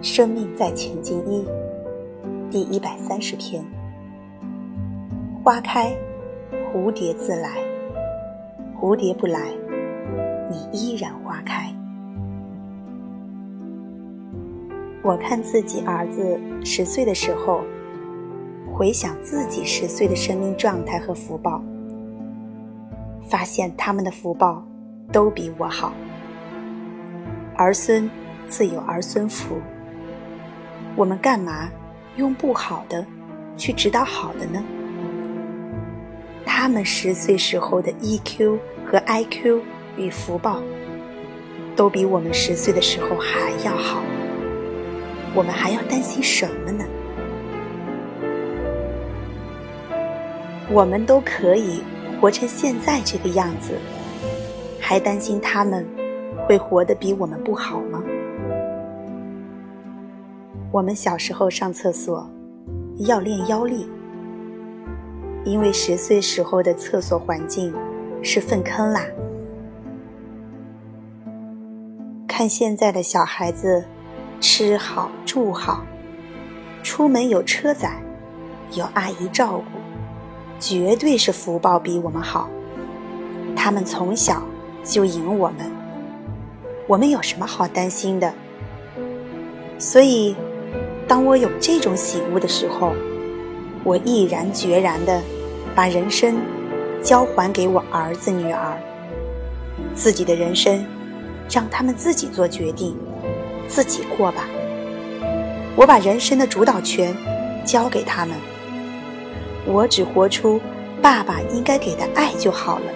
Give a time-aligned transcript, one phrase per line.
[0.00, 1.44] 生命在前进一，
[2.50, 3.64] 第一百三十篇。
[5.42, 5.92] 花开，
[6.72, 7.48] 蝴蝶自来；
[8.80, 9.40] 蝴蝶不来，
[10.48, 11.74] 你依然花开。
[15.02, 17.62] 我看自己儿子十岁的时候，
[18.72, 21.60] 回想自己十岁的生命状态和福报，
[23.28, 24.64] 发现他们的福报
[25.10, 25.92] 都比我好。
[27.56, 28.08] 儿孙
[28.46, 29.56] 自有儿孙福。
[30.98, 31.70] 我们干嘛
[32.16, 33.06] 用不好的
[33.56, 34.60] 去指导好的呢？
[36.44, 39.62] 他们十岁时候的 EQ 和 IQ
[39.96, 40.60] 与福报，
[41.76, 44.02] 都比我们十岁的时候还要好。
[45.36, 46.84] 我们还要担心什么呢？
[50.68, 51.80] 我们都可以
[52.20, 53.78] 活成现在这个样子，
[54.80, 55.86] 还担心他们
[56.48, 58.02] 会活得比我们不好吗？
[60.70, 62.28] 我们小时候上厕所
[62.98, 63.88] 要练腰力，
[65.42, 67.74] 因为十岁时候的厕所环境
[68.22, 69.02] 是粪坑啦。
[72.26, 73.82] 看现在的小孩子，
[74.40, 75.82] 吃好住好，
[76.82, 78.02] 出门有车载，
[78.74, 79.64] 有阿姨照顾，
[80.60, 82.50] 绝对是福报比我们好。
[83.56, 84.42] 他们从小
[84.84, 85.70] 就赢我们，
[86.86, 88.34] 我们有什么好担心的？
[89.78, 90.36] 所以。
[91.08, 92.92] 当我有这种醒悟的时候，
[93.82, 95.22] 我毅然决然地
[95.74, 96.36] 把人生
[97.02, 98.76] 交还给我儿子女儿，
[99.94, 100.84] 自己的人生
[101.50, 102.94] 让他们自己做决定，
[103.66, 104.46] 自己过吧。
[105.74, 107.16] 我把人生的主导权
[107.64, 108.36] 交给他们，
[109.64, 110.60] 我只活出
[111.00, 112.92] 爸爸应该给的爱就好了，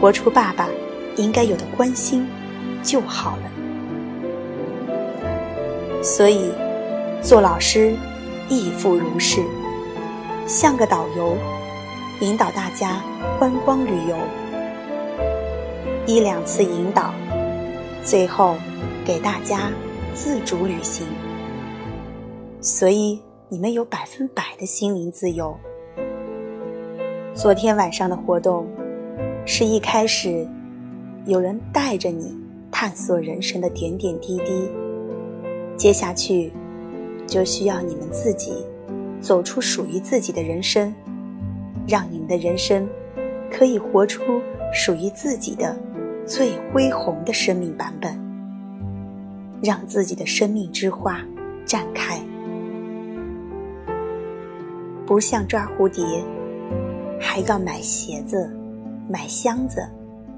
[0.00, 0.66] 活出爸爸
[1.16, 2.26] 应该有的关心
[2.82, 3.42] 就好了。
[6.02, 6.50] 所以。
[7.22, 7.94] 做老师
[8.48, 9.40] 亦复如是，
[10.44, 11.36] 像个导游，
[12.20, 13.00] 引导大家
[13.38, 14.16] 观光旅游，
[16.04, 17.14] 一两次引导，
[18.02, 18.56] 最后
[19.04, 19.70] 给大家
[20.12, 21.06] 自主旅行。
[22.60, 25.56] 所以你们有百分百的心灵自由。
[27.32, 28.66] 昨天晚上的活动，
[29.46, 30.44] 是一开始
[31.24, 32.36] 有人带着你
[32.72, 34.68] 探索人生的点点滴滴，
[35.76, 36.52] 接下去。
[37.26, 38.52] 就需要你们自己
[39.20, 40.94] 走出属于自己的人生，
[41.86, 42.88] 让你们的人生
[43.50, 44.40] 可以活出
[44.72, 45.76] 属于自己的
[46.26, 48.18] 最恢宏的生命版本，
[49.62, 51.20] 让自己的生命之花
[51.66, 52.20] 绽开。
[55.06, 56.04] 不像抓蝴蝶，
[57.20, 58.50] 还要买鞋子、
[59.08, 59.86] 买箱子、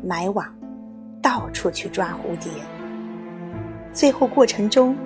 [0.02, 0.46] 买网，
[1.22, 2.50] 到处去抓蝴蝶，
[3.92, 4.96] 最后过程中。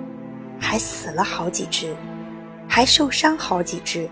[0.59, 1.95] 还死了好几只，
[2.67, 4.07] 还受伤好几只，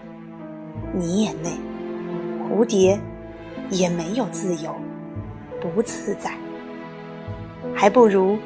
[0.94, 1.52] 你也累，
[2.50, 3.00] 蝴蝶
[3.70, 4.76] 也没有自由，
[5.60, 6.32] 不自在。
[7.76, 8.38] 还不如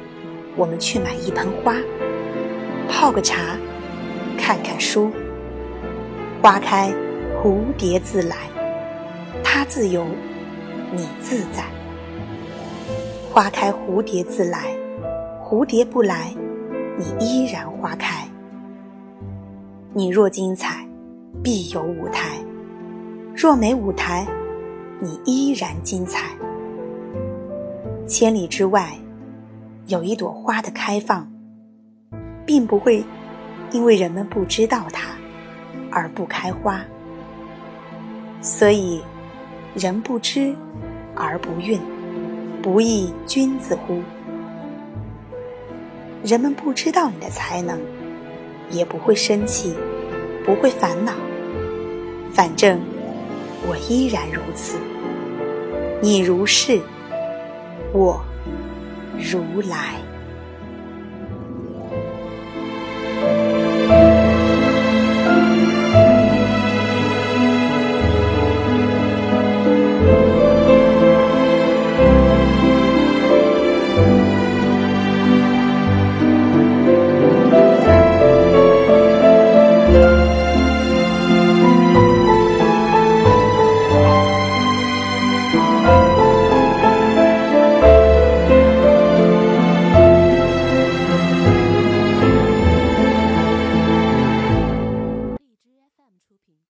[0.56, 1.76] 我们去买一盆花，
[2.88, 3.56] 泡个茶，
[4.36, 5.10] 看看书。
[6.42, 6.92] 花开，
[7.40, 8.36] 蝴蝶自来，
[9.44, 10.04] 它自由，
[10.92, 11.64] 你自在。
[13.30, 14.76] 花开，蝴蝶自来，
[15.40, 16.34] 蝴蝶不来。
[16.98, 18.26] 你依然花开。
[19.94, 20.86] 你若精彩，
[21.42, 22.38] 必有舞台；
[23.34, 24.26] 若没舞台，
[25.00, 26.30] 你依然精彩。
[28.06, 28.92] 千里之外，
[29.86, 31.30] 有一朵花的开放，
[32.44, 33.04] 并不会
[33.70, 35.16] 因为人们不知道它
[35.90, 36.80] 而不开花。
[38.40, 39.02] 所以，
[39.74, 40.54] 人不知
[41.14, 41.78] 而不愠，
[42.62, 44.02] 不亦君子乎？
[46.24, 47.80] 人们不知道你的才能，
[48.70, 49.74] 也不会生气，
[50.44, 51.12] 不会烦恼。
[52.32, 52.80] 反正
[53.66, 54.78] 我依然如此。
[56.00, 56.80] 你如是，
[57.92, 58.22] 我
[59.18, 59.96] 如来。